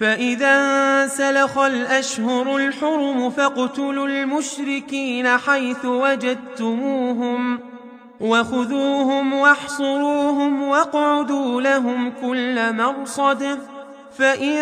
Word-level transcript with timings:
فإذا 0.00 0.54
انسلخ 1.02 1.58
الأشهر 1.58 2.56
الحرم 2.56 3.30
فاقتلوا 3.30 4.06
المشركين 4.06 5.28
حيث 5.28 5.84
وجدتموهم 5.84 7.60
وخذوهم 8.20 9.32
واحصروهم 9.32 10.62
واقعدوا 10.62 11.62
لهم 11.62 12.12
كل 12.22 12.76
مرصد 12.76 13.58
فإن 14.18 14.58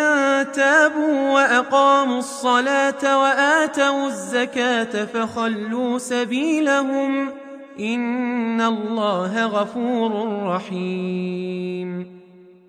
تابوا 0.53 1.31
وأقاموا 1.33 2.19
الصلاة 2.19 3.19
وآتوا 3.21 4.07
الزكاة 4.07 5.05
فخلوا 5.05 5.99
سبيلهم 5.99 7.33
إن 7.81 8.61
الله 8.61 9.47
غفور 9.47 10.43
رحيم 10.47 12.18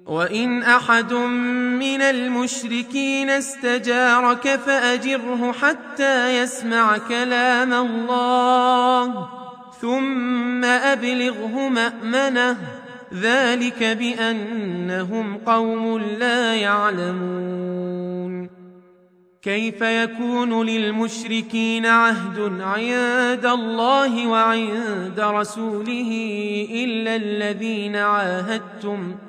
وإن 0.10 0.64
أحد 0.64 1.14
من 1.14 2.02
المشركين 2.02 3.30
استجارك 3.30 4.56
فأجره 4.56 5.52
حتى 5.52 6.42
يسمع 6.42 6.98
كلام 6.98 7.74
الله 7.74 9.30
ثم 9.82 10.64
أبلغه 10.66 11.70
مأمنه 11.70 12.58
ذلك 13.14 13.84
بأنهم 13.84 15.38
قوم 15.38 15.98
لا 15.98 16.56
يعلمون 16.56 18.50
كيف 19.42 19.82
يكون 19.82 20.66
للمشركين 20.66 21.86
عهد 21.86 22.40
عند 22.62 23.46
الله 23.46 24.28
وعند 24.28 25.20
رسوله 25.20 26.12
إلا 26.72 27.16
الذين 27.16 27.96
عاهدتم 27.96 29.16
ۖ 29.26 29.29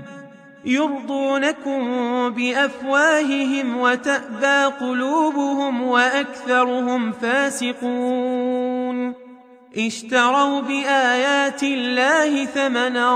يرضونكم 0.65 1.89
بأفواههم 2.29 3.77
وتأبى 3.77 4.75
قلوبهم 4.79 5.81
وأكثرهم 5.81 7.11
فاسقون. 7.11 9.13
اشتروا 9.77 10.61
بآيات 10.61 11.63
الله 11.63 12.45
ثمنا 12.45 13.11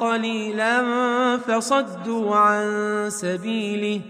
قليلا 0.00 0.82
فصدوا 1.36 2.36
عن 2.36 2.64
سبيله. 3.10 4.00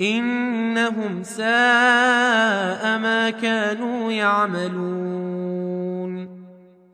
إنهم 0.00 1.22
ساء 1.22 2.98
ما 2.98 3.30
كانوا 3.30 4.12
يعملون. 4.12 5.64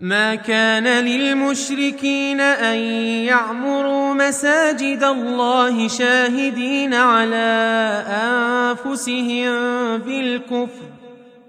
ما 0.00 0.34
كان 0.34 1.04
للمشركين 1.04 2.40
أن 2.40 2.76
يعمروا 3.26 4.14
مساجد 4.14 5.04
الله 5.04 5.88
شاهدين 5.88 6.94
على 6.94 8.04
أنفسهم 8.08 9.52
بالكفر. 9.98 10.82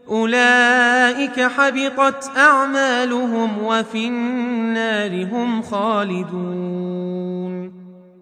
أولئك 0.10 1.42
حبطت 1.42 2.32
أعمالهم 2.38 3.64
وفي 3.64 4.08
النار 4.08 5.28
هم 5.32 5.62
خالدون. 5.62 7.20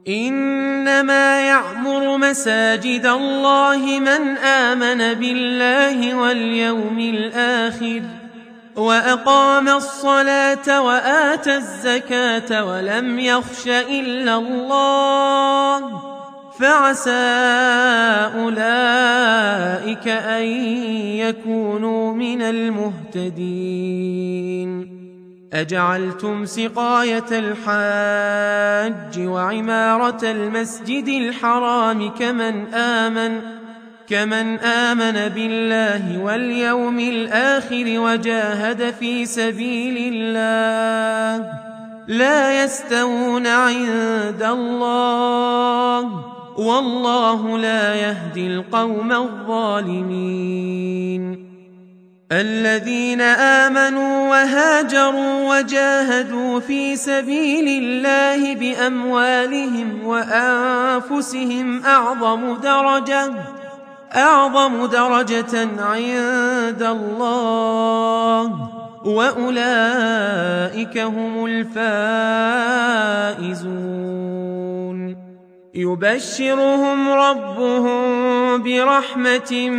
إنما 0.07 1.41
يعمر 1.41 2.17
مساجد 2.17 3.05
الله 3.05 3.99
من 3.99 4.37
آمن 4.37 5.13
بالله 5.13 6.15
واليوم 6.15 6.99
الآخر. 6.99 8.26
وأقام 8.77 9.69
الصلاة 9.69 10.81
وآتى 10.81 11.55
الزكاة 11.55 12.65
ولم 12.65 13.19
يخش 13.19 13.67
إلا 13.67 14.35
الله 14.35 16.01
فعسى 16.59 17.11
أولئك 18.35 20.07
أن 20.07 20.43
يكونوا 21.25 22.13
من 22.13 22.41
المهتدين. 22.41 23.77
أجعلتم 25.53 26.45
سقاية 26.45 27.25
الحاج 27.31 29.19
وعمارة 29.27 30.31
المسجد 30.31 31.07
الحرام 31.07 32.09
كمن 32.09 32.73
آمن 32.73 33.41
كمن 34.09 34.59
آمن 34.59 35.29
بالله 35.29 36.19
واليوم 36.23 36.99
الآخر 36.99 37.85
وجاهد 37.87 38.93
في 38.99 39.25
سبيل 39.25 40.13
الله 40.13 41.49
لا 42.07 42.63
يستوون 42.63 43.47
عند 43.47 44.43
الله 44.43 46.25
والله 46.57 47.57
لا 47.57 47.95
يهدي 47.95 48.47
القوم 48.47 49.11
الظالمين 49.11 50.67
الذين 52.31 53.21
آمنوا 53.21 54.29
وهاجروا 54.29 55.57
وجاهدوا 55.57 56.59
في 56.59 56.95
سبيل 56.95 57.83
الله 57.83 58.55
بأموالهم 58.55 60.03
وأنفسهم 60.05 61.83
أعظم 61.85 62.55
درجةً 62.55 63.56
أعظم 64.15 64.85
درجة 64.85 65.67
عند 65.79 66.81
الله 66.81 68.69
وأولئك 69.05 70.97
هم 70.97 71.45
الفائزون. 71.45 72.07
يبشرهم 75.75 77.09
ربهم 77.09 78.01
برحمة 78.63 79.69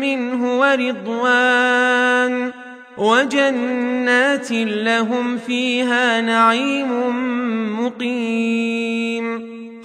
منه 0.00 0.60
ورضوان. 0.60 2.52
وجنات 2.98 4.52
لهم 4.52 5.38
فيها 5.38 6.20
نعيم 6.20 6.90
مقيم. 7.86 9.59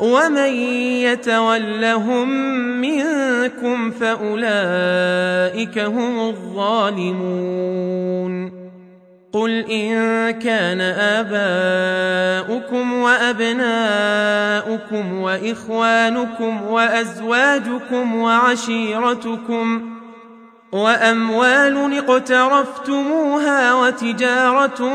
ومن 0.00 0.54
يتولهم 1.04 2.28
منكم 2.80 3.90
فاولئك 3.90 5.78
هم 5.78 6.28
الظالمون 6.28 7.80
قل 9.32 9.50
ان 9.50 10.30
كان 10.30 10.80
اباؤكم 12.40 12.92
وابناؤكم 12.92 13.60
واخوانكم 15.20 16.62
وازواجكم 16.62 18.14
وعشيرتكم 18.14 19.99
وأموال 20.72 21.98
اقترفتموها 21.98 23.74
وتجارة 23.74 24.90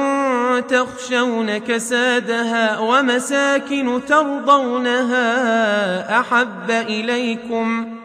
تخشون 0.59 1.57
كسادها 1.57 2.79
ومساكن 2.79 4.01
ترضونها 4.07 5.19
أحب 6.19 6.71
إليكم 6.71 7.95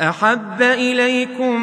أحب 0.00 0.62
إليكم 0.62 1.60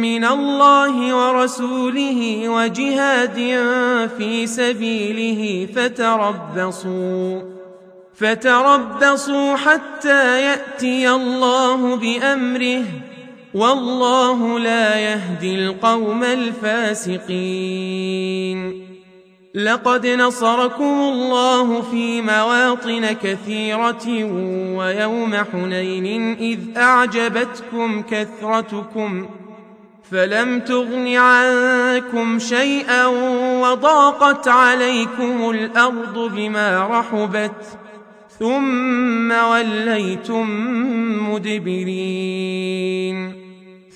من 0.00 0.24
الله 0.24 1.16
ورسوله 1.16 2.48
وجهاد 2.48 3.36
في 4.18 4.46
سبيله 4.46 5.68
فتربصوا 5.74 7.40
فتربصوا 8.14 9.56
حتى 9.56 10.42
يأتي 10.42 11.10
الله 11.10 11.96
بأمره. 11.96 12.84
والله 13.54 14.58
لا 14.58 14.98
يهدي 14.98 15.54
القوم 15.54 16.24
الفاسقين. 16.24 17.30
لقد 19.54 20.06
نصركم 20.06 20.84
الله 20.84 21.82
في 21.82 22.22
مواطن 22.22 23.12
كثيرة 23.12 24.24
ويوم 24.76 25.36
حنين 25.52 26.36
إذ 26.36 26.58
أعجبتكم 26.76 28.02
كثرتكم 28.02 29.28
فلم 30.10 30.60
تغن 30.60 31.16
عنكم 31.16 32.38
شيئا 32.38 33.06
وضاقت 33.62 34.48
عليكم 34.48 35.50
الأرض 35.50 36.32
بما 36.34 36.86
رحبت 36.86 37.78
ثم 38.38 39.32
وليتم 39.32 40.48
مدبرين. 41.32 43.39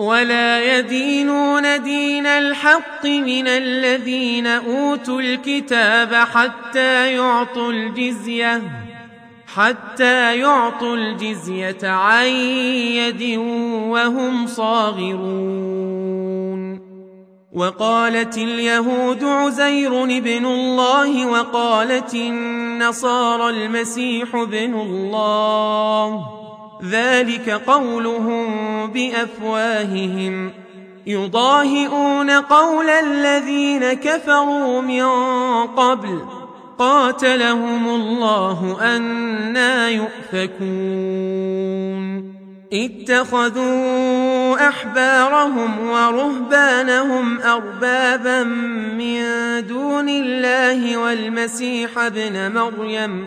ولا 0.00 0.78
يدينون 0.78 1.82
دين 1.82 2.26
الحق 2.26 3.06
من 3.06 3.48
الذين 3.48 4.46
أوتوا 4.46 5.20
الكتاب 5.20 6.14
حتى 6.14 7.12
يعطوا 7.12 7.72
الجزية 7.72 8.62
حتى 9.54 10.38
يعطوا 10.38 10.96
الجزية 10.96 11.78
عن 11.82 12.26
يد 12.26 13.38
وهم 13.88 14.46
صاغرون. 14.46 15.90
وقالت 17.52 18.38
اليهود 18.38 19.24
عزير 19.24 20.04
ابن 20.04 20.46
الله 20.46 21.26
وقالت 21.26 22.14
النصارى 22.14 23.50
المسيح 23.50 24.34
ابن 24.34 24.74
الله. 24.74 26.39
ذلك 26.84 27.50
قولهم 27.50 28.46
بافواههم 28.86 30.52
يضاهئون 31.06 32.30
قول 32.30 32.90
الذين 32.90 33.92
كفروا 33.92 34.80
من 34.80 35.04
قبل 35.66 36.20
قاتلهم 36.78 37.88
الله 37.88 38.78
أنا 38.96 39.88
يؤفكون 39.88 41.40
اتخذوا 42.72 44.68
احبارهم 44.68 45.88
ورهبانهم 45.88 47.40
اربابا 47.40 48.42
من 48.98 49.22
دون 49.66 50.08
الله 50.08 50.96
والمسيح 50.96 51.98
ابن 51.98 52.52
مريم 52.52 53.26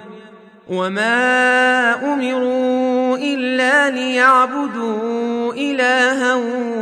وما 0.67 2.13
امروا 2.13 3.17
الا 3.17 3.89
ليعبدوا 3.89 5.53
الها 5.53 6.36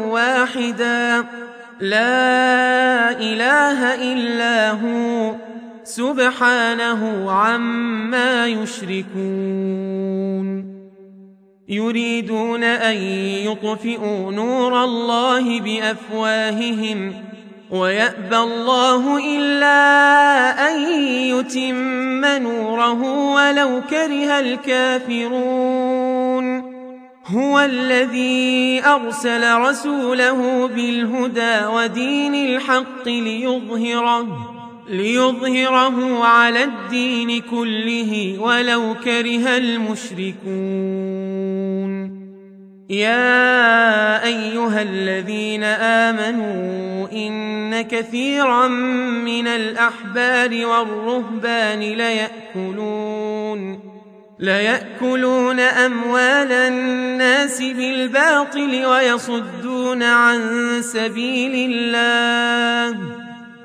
واحدا 0.06 1.26
لا 1.80 3.12
اله 3.12 3.96
الا 4.14 4.72
هو 4.72 5.36
سبحانه 5.84 7.32
عما 7.32 8.48
يشركون 8.48 10.02
يريدون 11.70 12.64
ان 12.64 12.96
يطفئوا 13.46 14.32
نور 14.32 14.84
الله 14.84 15.60
بافواههم 15.60 17.14
ويأبى 17.72 18.38
الله 18.38 19.18
إلا 19.38 19.72
أن 20.68 20.82
يتم 21.04 22.26
نوره 22.26 23.02
ولو 23.34 23.82
كره 23.90 24.40
الكافرون. 24.40 26.02
هو 27.28 27.60
الذي 27.60 28.82
أرسل 28.86 29.58
رسوله 29.58 30.68
بالهدى 30.68 31.66
ودين 31.66 32.36
الحق 32.36 33.08
ليظهره 33.08 34.28
ليظهره 34.90 36.24
على 36.26 36.64
الدين 36.64 37.42
كله 37.42 38.36
ولو 38.40 38.96
كره 39.04 39.58
المشركون. 39.58 41.12
يا 42.90 44.24
أيها 44.24 44.82
الذين 44.82 45.64
آمنوا 45.64 47.08
ان 47.82 47.88
كثيرا 47.88 48.68
من 48.68 49.48
الأحبار 49.48 50.66
والرهبان 50.66 51.80
ليأكلون 51.80 53.12
ليأكلون 54.40 55.60
أموال 55.60 56.52
الناس 56.52 57.62
بالباطل 57.62 58.86
ويصدون 58.86 60.04
عن 60.04 60.42
سبيل 60.82 61.72
الله 61.72 62.98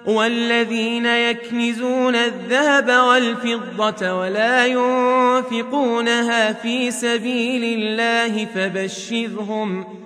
والذين 0.07 1.07
يكنزون 1.07 2.17
الذهب 2.17 2.89
والفضة 2.89 4.15
ولا 4.15 4.67
ينفقونها 4.67 6.53
في 6.53 6.91
سبيل 6.91 7.65
الله 7.65 8.47
فبشرهم 8.55 10.06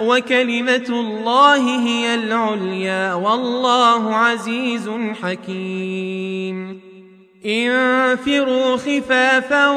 وكلمة 0.00 0.86
الله 0.90 1.86
هي 1.86 2.14
العليا 2.14 3.14
والله 3.14 4.14
عزيز 4.14 4.90
حكيم. 5.22 6.80
انفروا 7.46 8.76
خفافا 8.76 9.68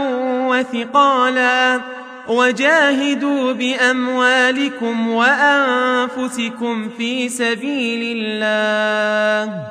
وثقالا 0.50 1.82
وجاهدوا 2.28 3.54
بأموالكم 3.54 5.10
وأنفسكم 5.10 6.90
في 6.98 7.30
سبيل 7.30 8.18
الله. 8.18 9.68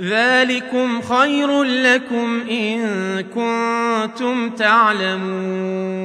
ذلكم 0.00 1.02
خير 1.02 1.62
لكم 1.62 2.40
إن 2.50 2.80
كنتم 3.34 4.50
تعلمون. 4.50 6.04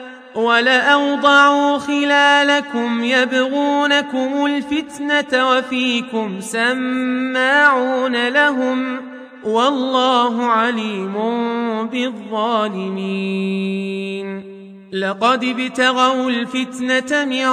ولأوضعوا 0.35 1.77
خلالكم 1.77 3.03
يبغونكم 3.03 4.45
الفتنة 4.45 5.49
وفيكم 5.49 6.41
سماعون 6.41 8.27
لهم 8.27 9.01
والله 9.43 10.45
عليم 10.45 11.13
بالظالمين. 11.87 13.41
لقد 14.93 15.43
ابتغوا 15.43 16.29
الفتنة 16.29 17.25
من 17.25 17.47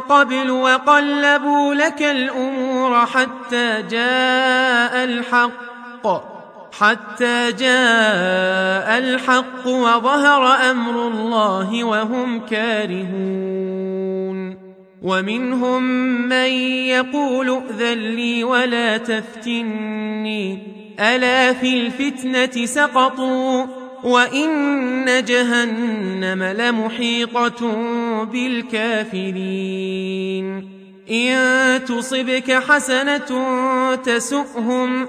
قبل 0.00 0.50
وقلبوا 0.50 1.74
لك 1.74 2.02
الأمور 2.02 3.06
حتى 3.06 3.82
جاء 3.90 5.04
الحق. 5.04 6.37
حتى 6.72 7.52
جاء 7.52 8.98
الحق 8.98 9.66
وظهر 9.66 10.70
أمر 10.70 11.08
الله 11.08 11.84
وهم 11.84 12.40
كارهون. 12.40 14.08
ومنهم 15.02 15.82
من 16.28 16.50
يقول 16.86 17.50
ائذن 17.50 17.98
لي 17.98 18.44
ولا 18.44 18.96
تفتني. 18.96 20.58
ألا 21.00 21.52
في 21.52 21.80
الفتنة 21.80 22.66
سقطوا 22.66 23.66
وإن 24.04 25.24
جهنم 25.24 26.42
لمحيطة 26.42 27.76
بالكافرين. 28.24 29.88
إن 31.10 31.84
تصبك 31.84 32.52
حسنة 32.52 33.30
تسؤهم 33.94 35.08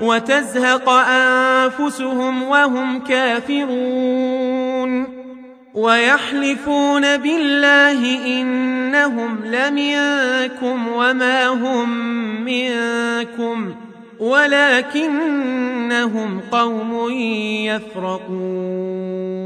وتزهق 0.00 0.88
أنفسهم 0.88 2.42
وهم 2.42 2.98
كافرون 3.00 4.66
ويحلفون 5.74 7.16
بالله 7.16 8.26
إنهم 8.26 9.44
لمنكم 9.44 10.88
وما 10.88 11.46
هم 11.48 11.90
منكم 12.44 13.74
ولكنهم 14.20 15.60
قوم 16.52 17.10
يفرقون 17.66 19.45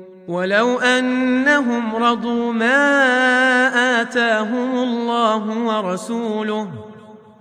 ولو 0.31 0.79
أنهم 0.79 1.95
رضوا 1.95 2.53
ما 2.53 4.01
آتاهم 4.01 4.83
الله 4.83 5.57
ورسوله 5.57 6.67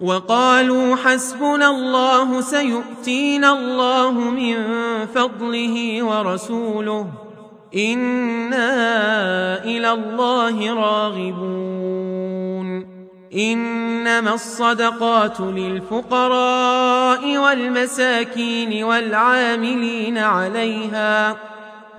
وقالوا 0.01 0.97
حسبنا 0.97 1.71
الله 1.71 2.41
سيؤتينا 2.41 3.53
الله 3.53 4.11
من 4.11 4.57
فضله 5.15 6.03
ورسوله 6.03 7.07
إنا 7.77 8.75
إلى 9.65 9.93
الله 9.93 10.75
راغبون 10.75 12.11
إنما 13.35 14.35
الصدقات 14.35 15.41
للفقراء 15.41 17.37
والمساكين 17.37 18.85
والعاملين 18.85 20.19
عليها 20.19 21.37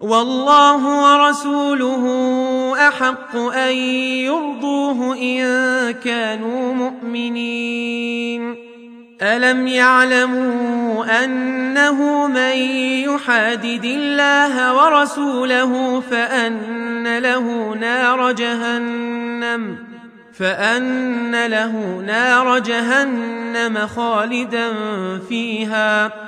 والله 0.00 0.82
ورسوله 1.02 2.04
أحق 2.88 3.36
أن 3.36 3.72
يرضوه 4.26 5.16
إن 5.16 5.40
كانوا 5.90 6.74
مؤمنين. 6.74 8.56
ألم 9.22 9.66
يعلموا 9.66 11.24
أنه 11.24 12.26
من 12.26 12.56
يحادد 13.10 13.84
الله 13.84 14.74
ورسوله 14.74 16.00
فأن 16.00 17.18
له 17.18 17.74
نار 17.74 18.32
جهنم 18.32 19.78
فأن 20.38 21.46
له 21.46 22.02
نار 22.06 22.58
جهنم 22.58 23.86
خالدا 23.86 24.74
فيها. 25.28 26.27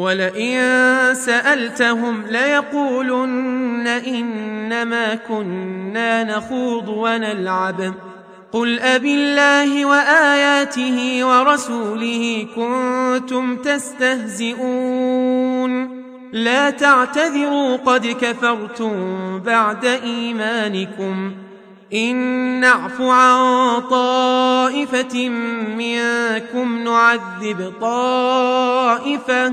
ولئن 0.00 0.60
سألتهم 1.14 2.22
ليقولن 2.26 3.86
إنما 3.86 5.14
كنا 5.14 6.24
نخوض 6.24 6.88
ونلعب. 6.88 7.94
قل 8.52 8.80
أبالله 8.80 9.84
وآياته 9.84 11.24
ورسوله 11.24 12.46
كنتم 12.56 13.56
تستهزئون. 13.56 14.60
لا 16.32 16.70
تعتذروا 16.70 17.76
قد 17.76 18.06
كفرتم 18.06 18.92
بعد 19.38 19.84
إيمانكم. 19.84 21.32
إن 21.94 22.16
نعف 22.60 23.00
عن 23.00 23.80
طائفة 23.80 25.28
منكم 25.78 26.78
نعذب 26.84 27.72
طائفة. 27.80 29.52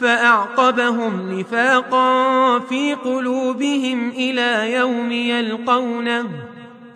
فأعقبهم 0.00 1.38
نفاقا 1.38 2.58
في 2.58 2.94
قلوبهم 2.94 4.08
إلى 4.08 4.72
يوم 4.72 5.12
يلقونه 5.12 6.24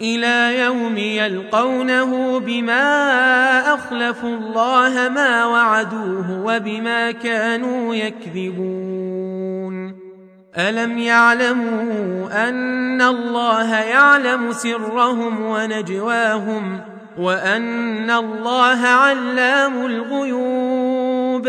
إلى 0.00 0.60
يوم 0.60 0.96
يلقونه 0.96 2.40
بما 2.40 3.74
أخلفوا 3.74 4.36
الله 4.36 5.08
ما 5.08 5.46
وعدوه 5.46 6.44
وبما 6.44 7.10
كانوا 7.10 7.94
يكذبون. 7.94 9.94
ألم 10.58 10.98
يعلموا 10.98 12.48
أن 12.48 13.02
الله 13.02 13.74
يعلم 13.74 14.52
سرهم 14.52 15.42
ونجواهم 15.42 16.80
وأن 17.18 18.10
الله 18.10 18.86
علام 18.86 19.86
الغيوب؟ 19.86 21.48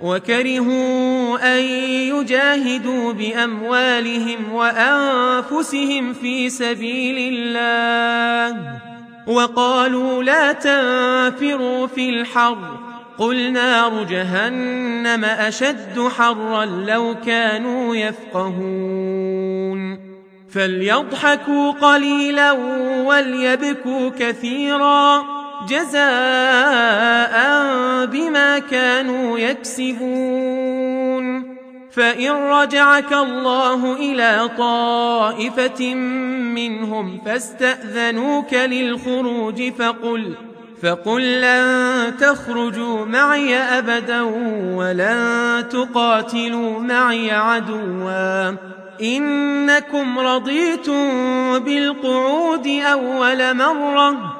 وكرهوا 0.00 1.56
أن 1.56 1.64
يجاهدوا 2.14 3.12
بأموالهم 3.12 4.52
وأنفسهم 4.52 6.12
في 6.12 6.50
سبيل 6.50 7.34
الله 7.34 8.80
وقالوا 9.26 10.22
لا 10.22 10.52
تنفروا 10.52 11.86
في 11.86 12.10
الحر 12.10 12.78
قل 13.18 13.52
نار 13.52 14.04
جهنم 14.04 15.24
أشد 15.24 16.08
حرا 16.16 16.64
لو 16.64 17.16
كانوا 17.26 17.96
يفقهون 17.96 19.80
فليضحكوا 20.50 21.70
قليلا 21.70 22.52
وليبكوا 23.06 24.10
كثيرا 24.18 25.39
جزاء 25.68 27.36
بما 28.06 28.58
كانوا 28.58 29.38
يكسبون. 29.38 30.90
فإن 31.92 32.30
رجعك 32.30 33.12
الله 33.12 33.96
إلى 33.96 34.50
طائفة 34.58 35.94
منهم 36.54 37.20
فاستأذنوك 37.26 38.54
للخروج 38.54 39.72
فقل 39.72 40.34
فقل 40.82 41.40
لن 41.40 42.16
تخرجوا 42.20 43.04
معي 43.04 43.56
أبدا 43.56 44.22
ولن 44.76 45.64
تقاتلوا 45.70 46.80
معي 46.80 47.30
عدوا. 47.30 48.56
إنكم 49.02 50.18
رضيتم 50.18 51.58
بالقعود 51.58 52.66
أول 52.66 53.56
مرة. 53.56 54.39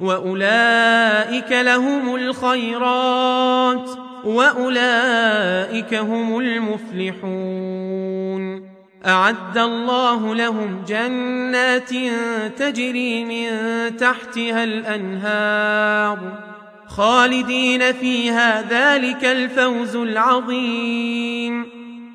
وأولئك 0.00 1.52
لهم 1.52 2.14
الخيرات 2.14 3.90
وأولئك 4.24 5.94
هم 5.94 6.38
المفلحون 6.38 7.90
أعد 9.06 9.58
الله 9.58 10.34
لهم 10.34 10.84
جنات 10.88 11.90
تجري 12.58 13.24
من 13.24 13.50
تحتها 13.96 14.64
الأنهار 14.64 16.18
خالدين 16.86 17.92
فيها 17.92 18.62
ذلك 18.62 19.24
الفوز 19.24 19.96
العظيم 19.96 21.66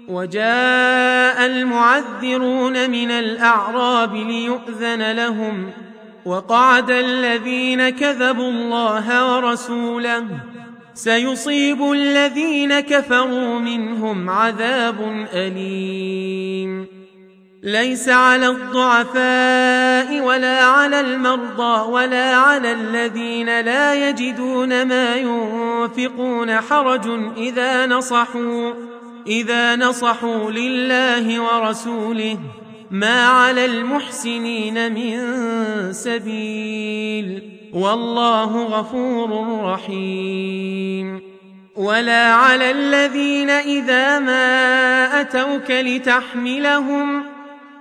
وجاء 0.07 1.45
المعذرون 1.45 2.89
من 2.89 3.11
الأعراب 3.11 4.15
ليؤذن 4.15 5.11
لهم 5.11 5.71
وقعد 6.25 6.91
الذين 6.91 7.89
كذبوا 7.89 8.49
الله 8.49 9.35
ورسوله. 9.35 10.27
سيصيب 10.93 11.91
الذين 11.91 12.79
كفروا 12.79 13.59
منهم 13.59 14.29
عذاب 14.29 15.27
أليم. 15.33 16.87
ليس 17.63 18.09
على 18.09 18.47
الضعفاء 18.47 20.21
ولا 20.21 20.63
على 20.65 20.99
المرضى 20.99 21.91
ولا 21.91 22.35
على 22.35 22.71
الذين 22.71 23.59
لا 23.61 24.09
يجدون 24.09 24.87
ما 24.87 25.15
ينفقون 25.15 26.61
حرج 26.61 27.07
إذا 27.37 27.85
نصحوا 27.85 28.73
إذا 29.27 29.75
نصحوا 29.75 30.51
لله 30.51 31.41
ورسوله. 31.41 32.37
ما 32.91 33.27
على 33.27 33.65
المحسنين 33.65 34.93
من 34.93 35.17
سبيل 35.93 37.43
والله 37.73 38.63
غفور 38.63 39.59
رحيم. 39.63 41.21
ولا 41.75 42.33
على 42.33 42.71
الذين 42.71 43.49
إذا 43.49 44.19
ما 44.19 45.21
أتوك 45.21 45.71
لتحملهم 45.71 47.23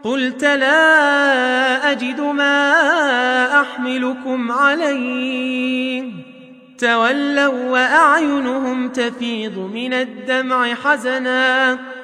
قلت 0.04 0.44
لا 0.44 1.90
أجد 1.90 2.20
ما 2.20 3.60
أحملكم 3.60 4.52
عليه. 4.52 6.04
تولوا 6.78 7.70
وأعينهم 7.70 8.88
تفيض 8.88 9.58
من 9.58 9.92
الدمع 9.92 10.74
حزناً. 10.74 12.03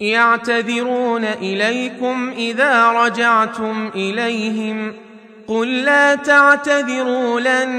يعتذرون 0.00 1.24
إليكم 1.24 2.32
إذا 2.36 2.88
رجعتم 2.88 3.90
إليهم 3.94 4.92
قل 5.48 5.82
لا 5.82 6.14
تعتذروا 6.14 7.40
لن 7.40 7.70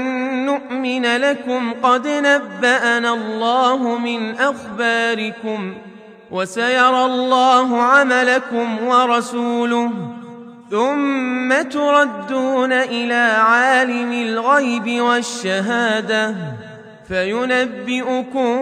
نؤمن 0.46 1.16
لكم 1.16 1.72
قد 1.82 2.08
نبأنا 2.08 3.14
الله 3.14 3.98
من 3.98 4.34
أخباركم 4.34 5.74
وسيرى 6.30 7.04
الله 7.04 7.82
عملكم 7.82 8.86
ورسوله 8.86 9.90
ثم 10.70 11.62
تردون 11.62 12.72
إلى 12.72 13.36
عالم 13.38 14.12
الغيب 14.12 15.00
والشهادة 15.00 16.34
فينبئكم 17.08 18.58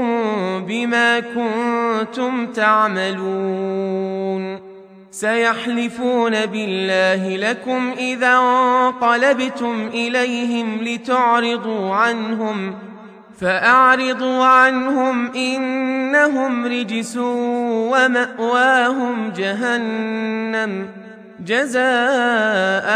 بما 0.69 1.21
كنتم 1.21 2.47
تعملون. 2.47 3.95
سيحلفون 5.11 6.47
بالله 6.47 7.37
لكم 7.37 7.93
إذا 7.99 8.39
انقلبتم 8.39 9.91
إليهم 9.95 10.79
لتعرضوا 10.83 11.95
عنهم 11.95 12.75
فأعرضوا 13.41 14.45
عنهم 14.45 15.33
إنهم 15.33 16.67
رجس 16.67 17.17
ومأواهم 17.93 19.31
جهنم 19.37 20.89
جزاء 21.41 22.91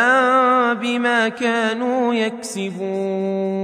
بما 0.74 1.28
كانوا 1.28 2.14
يكسبون. 2.14 3.59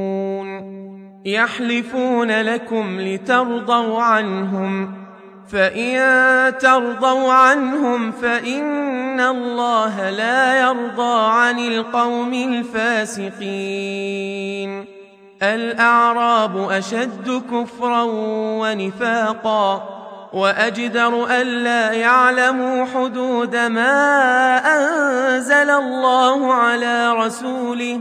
يحلفون 1.25 2.41
لكم 2.41 3.01
لترضوا 3.01 4.03
عنهم 4.03 4.95
فإن 5.49 6.59
ترضوا 6.59 7.33
عنهم 7.33 8.13
فإن 8.13 9.21
الله 9.21 10.11
لا 10.11 10.61
يرضى 10.61 11.31
عن 11.31 11.59
القوم 11.59 12.35
الفاسقين. 12.35 13.75
الأعراب 15.43 16.71
أشد 16.71 17.43
كفرا 17.53 18.03
ونفاقا 18.61 19.89
وأجدر 20.33 21.27
ألا 21.31 21.93
يعلموا 21.93 22.85
حدود 22.85 23.57
ما 23.57 24.57
أنزل 24.59 25.71
الله 25.71 26.53
على 26.55 27.13
رسوله 27.13 28.01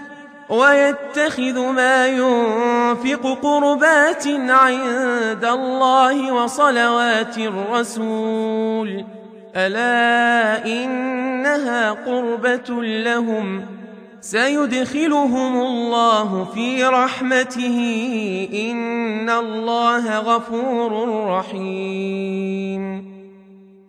ويتخذ 0.51 1.59
ما 1.59 2.07
ينفق 2.07 3.37
قربات 3.41 4.27
عند 4.49 5.45
الله 5.45 6.33
وصلوات 6.33 7.37
الرسول. 7.37 9.05
ألا 9.55 10.65
إنها 10.65 11.91
قربة 11.91 12.83
لهم. 12.83 13.65
سيدخلهم 14.21 15.61
الله 15.61 16.47
في 16.53 16.83
رحمته. 16.83 17.79
إن 18.71 19.29
الله 19.29 20.19
غفور 20.19 21.19
رحيم. 21.27 23.10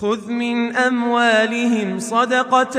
خذ 0.00 0.30
من 0.30 0.76
أموالهم 0.76 1.98
صدقة 1.98 2.72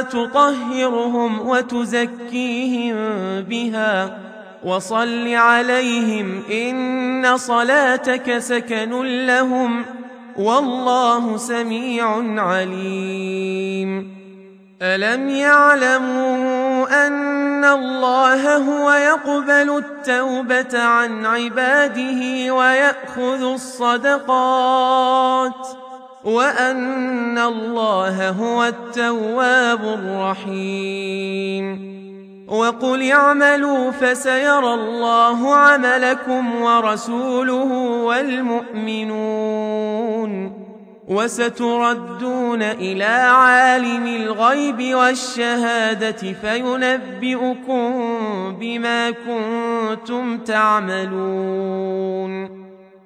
تطهرهم 0.00 1.48
وتزكيهم 1.48 2.96
بها 3.40 4.18
وصل 4.64 5.34
عليهم 5.34 6.42
إن 6.50 7.36
صلاتك 7.36 8.38
سكن 8.38 9.26
لهم 9.26 9.84
والله 10.36 11.36
سميع 11.36 12.40
عليم. 12.42 14.18
ألم 14.82 15.28
يعلموا 15.28 17.06
أن 17.06 17.64
الله 17.64 18.56
هو 18.56 18.92
يقبل 18.92 19.76
التوبة 19.78 20.82
عن 20.82 21.26
عباده 21.26 22.54
ويأخذ 22.54 23.42
الصدقات؟ 23.42 25.08
وأن 26.24 27.38
الله 27.38 28.30
هو 28.30 28.64
التواب 28.64 29.84
الرحيم 29.84 31.18
وقل 32.48 33.10
اعملوا 33.12 33.90
فسيرى 33.90 34.74
الله 34.74 35.54
عملكم 35.54 36.62
ورسوله 36.62 37.72
والمؤمنون 38.04 39.48
وستردون 41.08 42.62
إلى 42.62 43.04
عالم 43.04 44.06
الغيب 44.06 44.94
والشهادة 44.94 46.32
فينبئكم 46.32 47.92
بما 48.60 49.10
كنتم 49.10 50.38
تعملون 50.38 51.98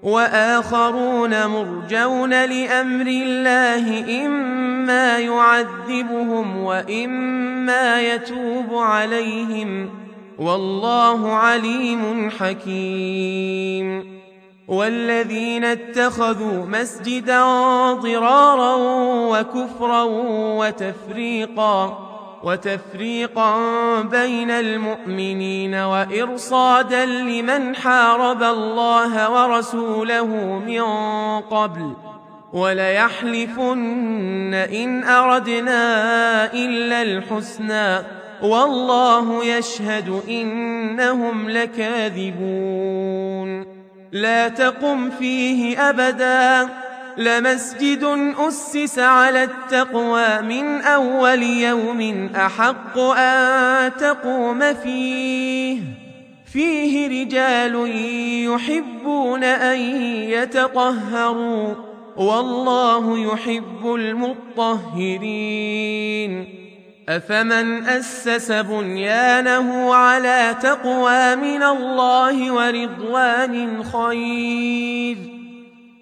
وآخرون 0.03 1.47
مرجون 1.47 2.45
لأمر 2.45 3.07
الله 3.07 4.05
إما 4.27 5.19
يعذبهم 5.19 6.65
وإما 6.65 8.01
يتوب 8.01 8.75
عليهم. 8.75 9.91
والله 10.39 11.33
عليم 11.33 12.31
حكيم. 12.31 14.23
والذين 14.69 15.65
اتخذوا 15.65 16.67
مسجدا 16.67 17.43
ضرارا 17.93 18.75
وكفرا 19.31 20.03
وتفريقا 20.59 22.12
وتفريقا 22.43 24.03
بين 24.03 24.51
المؤمنين 24.51 25.75
وإرصادا 25.75 27.05
لمن 27.05 27.77
حارب 27.77 28.43
الله 28.43 29.31
ورسوله 29.31 30.27
من 30.67 30.83
قبل 31.41 31.93
وليحلفن 32.53 34.55
إن 34.55 35.05
أردنا 35.05 36.53
إلا 36.53 37.03
الحسنى 37.03 37.99
والله 38.43 39.45
يشهد 39.45 40.23
إنهم 40.29 41.51
لكاذبون 41.51 43.03
لا 44.13 44.49
تقم 44.49 45.11
فيه 45.11 45.91
أبداً 45.91 46.69
لمسجد 47.17 48.35
أسس 48.39 48.99
على 48.99 49.45
التقوى 49.45 50.41
من 50.41 50.81
أول 50.81 51.43
يوم 51.43 52.31
أحق 52.37 52.99
أن 52.99 53.93
تقوم 53.97 54.75
فيه. 54.75 55.79
فيه 56.53 57.23
رجال 57.25 57.75
يحبون 58.55 59.45
أن 59.45 59.79
يتطهروا 60.31 61.75
والله 62.17 63.33
يحب 63.33 63.95
المطهرين. 63.95 65.43
أفمن 67.09 67.85
أسس 67.85 68.53
بنيانه 68.53 69.95
على 69.95 70.57
تقوى 70.63 71.37
من 71.37 71.63
الله 71.63 72.53
ورضوان 72.53 73.85
خير؟ 73.85 75.32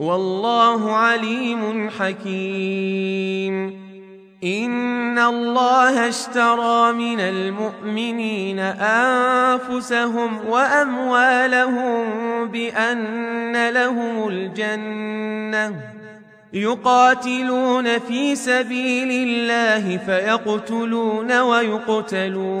والله 0.00 0.92
عليم 0.92 1.90
حكيم. 1.98 3.80
إن 4.44 5.18
الله 5.18 6.08
اشترى 6.08 6.92
من 6.92 7.20
المؤمنين 7.20 8.58
أنفسهم 8.58 10.38
وأموالهم 10.48 12.04
بأن 12.48 13.68
لهم 13.68 14.28
الجنة. 14.28 15.80
يقاتلون 16.52 17.98
في 17.98 18.36
سبيل 18.36 19.28
الله 19.28 19.96
فيقتلون 19.96 21.40
ويقتلون. 21.40 22.60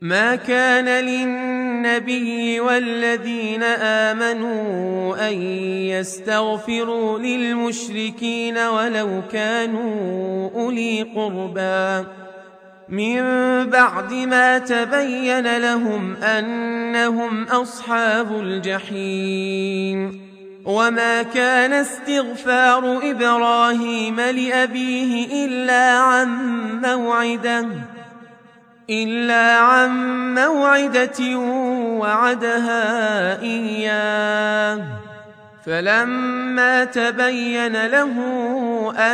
ما 0.00 0.36
كان 0.36 1.04
للنبي 1.04 2.60
والذين 2.60 3.62
آمنوا 3.62 5.28
أن 5.28 5.42
يستغفروا 5.88 7.18
للمشركين 7.18 8.58
ولو 8.58 9.22
كانوا 9.32 10.50
أولي 10.54 11.02
قربى. 11.02 12.08
من 12.88 13.20
بعد 13.70 14.12
ما 14.12 14.58
تبين 14.58 15.56
لهم 15.56 16.16
أنهم 16.16 17.44
أصحاب 17.44 18.40
الجحيم. 18.40 20.20
وما 20.64 21.22
كان 21.22 21.72
استغفار 21.72 23.10
إبراهيم 23.10 24.20
لأبيه 24.20 25.46
إلا 25.46 25.98
عن 25.98 26.28
موعدة. 26.84 27.95
إلا 28.90 29.56
عن 29.56 29.90
موعدة 30.34 31.38
وعدها 31.98 33.42
إياه. 33.42 34.80
فلما 35.66 36.84
تبين 36.84 37.86
له 37.86 38.14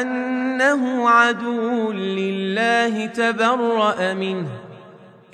أنه 0.00 1.10
عدو 1.10 1.92
لله 1.92 3.06
تبرأ 3.06 4.14
منه. 4.14 4.48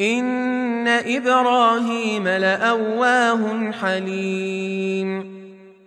إن 0.00 0.88
إبراهيم 0.88 2.28
لأواه 2.28 3.70
حليم. 3.82 5.38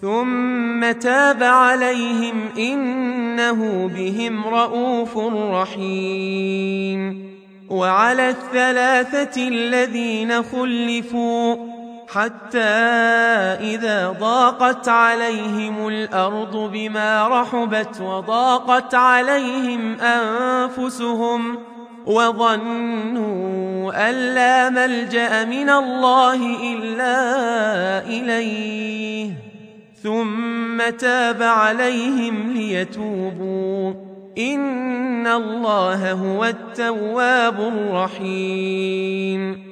ثم 0.00 0.92
تاب 0.92 1.42
عليهم 1.42 2.48
إنه 2.58 3.90
بهم 3.94 4.46
رءوف 4.46 5.18
رحيم 5.52 7.28
وعلى 7.70 8.28
الثلاثة 8.30 9.48
الذين 9.48 10.42
خلفوا 10.42 11.56
حتى 12.08 12.58
إذا 13.60 14.16
ضاقت 14.20 14.88
عليهم 14.88 15.88
الأرض 15.88 16.70
بما 16.72 17.28
رحبت 17.28 18.00
وضاقت 18.00 18.94
عليهم 18.94 20.00
أنفسهم 20.00 21.58
وظنوا 22.06 23.28
أن 24.08 24.14
لا 24.14 24.70
ملجأ 24.70 25.44
من 25.44 25.70
الله 25.70 26.56
إلا 26.72 27.18
إليه 28.06 29.47
ثم 30.02 30.90
تاب 30.98 31.42
عليهم 31.42 32.52
ليتوبوا. 32.52 33.92
إن 34.38 35.26
الله 35.26 36.12
هو 36.12 36.44
التواب 36.44 37.60
الرحيم. 37.60 39.68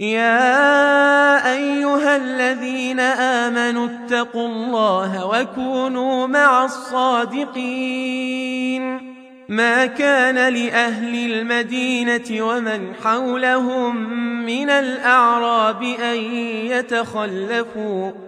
يا 0.00 1.52
أيها 1.52 2.16
الذين 2.16 3.00
آمنوا 3.00 3.86
اتقوا 3.86 4.48
الله 4.48 5.26
وكونوا 5.26 6.26
مع 6.26 6.64
الصادقين. 6.64 8.38
ما 9.48 9.86
كان 9.86 10.54
لأهل 10.54 11.32
المدينة 11.32 12.46
ومن 12.46 12.94
حولهم 13.04 13.96
من 14.46 14.70
الأعراب 14.70 15.82
أن 15.82 16.16
يتخلفوا. 16.66 18.27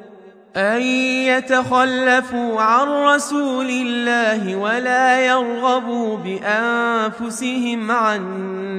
أن 0.57 0.83
يتخلفوا 1.31 2.61
عن 2.61 2.89
رسول 2.89 3.71
الله 3.71 4.57
ولا 4.57 5.21
يرغبوا 5.27 6.17
بأنفسهم 6.17 7.91
عن 7.91 8.23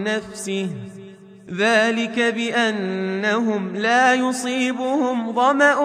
نفسه 0.03 0.67
ذلك 1.51 2.19
بأنهم 2.19 3.75
لا 3.75 4.13
يصيبهم 4.13 5.33
ظمأ 5.33 5.75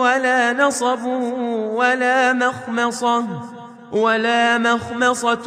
ولا 0.00 0.52
نصب 0.52 1.04
ولا 1.74 2.32
مخمصة 2.32 3.24
ولا 3.92 4.58
مخمصة 4.58 5.44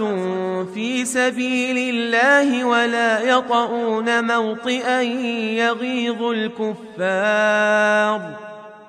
في 0.74 1.06
سبيل 1.06 1.96
الله 1.96 2.66
ولا 2.66 3.20
يطؤون 3.20 4.28
موطئا 4.28 5.02
يغيظ 5.02 6.24
الكفار 6.24 7.74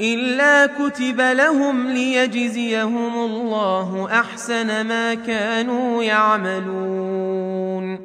إلا 0.00 0.66
كتب 0.66 1.20
لهم 1.20 1.86
ليجزيهم 1.86 3.16
الله 3.16 4.08
أحسن 4.12 4.86
ما 4.86 5.14
كانوا 5.14 6.02
يعملون 6.02 7.98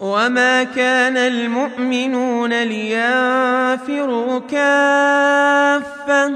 وما 0.00 0.64
كان 0.64 1.16
المؤمنون 1.16 2.62
لينفروا 2.62 4.38
كافة 4.38 6.32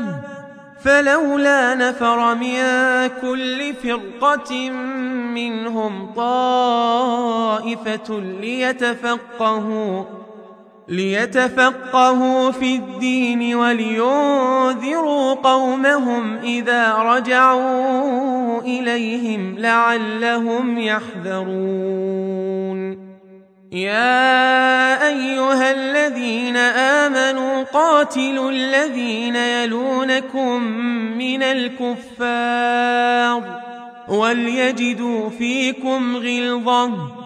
فلولا 0.85 1.75
نفر 1.75 2.35
من 2.35 2.57
كل 3.21 3.75
فرقة 3.75 4.71
منهم 5.35 6.13
طائفة 6.17 8.21
ليتفقهوا 8.41 10.05
ليتفقهوا 10.89 12.51
في 12.51 12.75
الدين 12.75 13.55
ولينذروا 13.55 15.35
قومهم 15.35 16.37
إذا 16.37 16.95
رجعوا 16.95 18.61
إليهم 18.63 19.59
لعلهم 19.59 20.79
يحذرون. 20.79 22.27
يا 23.73 25.07
أيها 25.09 25.71
الذين 25.71 26.57
آمنوا 26.57 27.63
قاتلوا 27.63 28.51
الذين 28.51 29.37
يلونكم 29.37 30.63
من 31.19 31.43
الكفار 31.43 32.87
وليجدوا 34.09 35.31
فيكم 35.31 36.17
غلظة. 36.17 37.26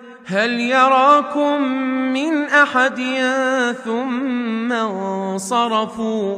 هل 0.25 0.59
يراكم 0.59 1.61
من 2.13 2.43
أحد 2.43 3.01
ثم 3.85 4.71
انصرفوا؟ 4.71 6.37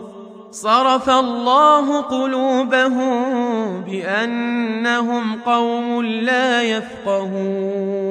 صرف 0.51 1.09
الله 1.09 2.01
قلوبهم 2.01 3.81
بأنهم 3.81 5.39
قوم 5.45 6.01
لا 6.01 6.63
يفقهون. 6.63 8.03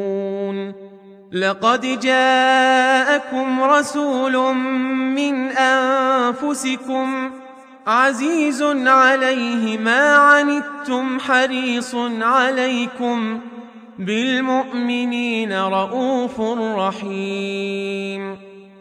لقد 1.32 2.00
جاءكم 2.00 3.62
رسول 3.62 4.54
من 5.14 5.48
أنفسكم 5.50 7.30
عزيز 7.86 8.62
عليه 8.86 9.78
ما 9.78 10.16
عنتم 10.16 11.20
حريص 11.20 11.94
عليكم. 12.20 13.40
بالمؤمنين 13.98 15.52
رؤوف 15.52 16.40
رحيم. 16.76 18.38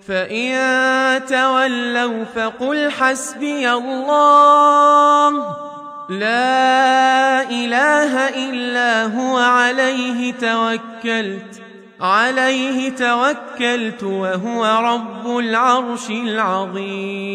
فإن 0.07 1.25
تولوا 1.25 2.23
فقل 2.23 2.91
حسبي 2.91 3.71
الله. 3.71 5.31
لا 6.09 7.49
إله 7.49 8.29
إلا 8.29 9.05
هو 9.05 9.37
عليه 9.37 10.33
توكلت 10.33 11.61
عليه 12.01 12.89
توكلت 12.89 14.03
وهو 14.03 14.65
رب 14.65 15.37
العرش 15.37 16.09
العظيم. 16.09 17.31